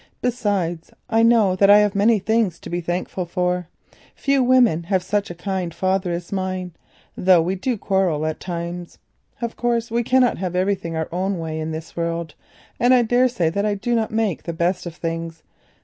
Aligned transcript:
Besides, 0.23 0.89
I 1.11 1.21
know 1.21 1.55
that 1.55 1.69
I 1.69 1.77
have 1.77 1.93
many 1.93 2.17
things 2.17 2.57
to 2.61 2.71
be 2.71 2.81
thankful 2.81 3.27
for. 3.27 3.67
Few 4.15 4.41
women 4.41 4.81
have 4.85 5.03
such 5.03 5.29
a 5.29 5.35
kind 5.35 5.71
father 5.75 6.11
as 6.11 6.31
mine, 6.31 6.71
though 7.15 7.43
we 7.43 7.53
do 7.53 7.77
quarrel 7.77 8.25
at 8.25 8.39
times. 8.39 8.97
Of 9.43 9.55
course 9.55 9.91
we 9.91 10.01
cannot 10.01 10.39
have 10.39 10.55
everything 10.55 10.95
our 10.95 11.07
own 11.11 11.37
way 11.37 11.59
in 11.59 11.69
this 11.69 11.95
world, 11.95 12.33
and 12.79 12.95
I 12.95 13.03
daresay 13.03 13.51
that 13.51 13.63
I 13.63 13.75
do 13.75 13.93
not 13.93 14.09
make 14.09 14.41
the 14.41 14.53
best 14.53 14.87
of 14.87 14.95
things. 14.95 15.43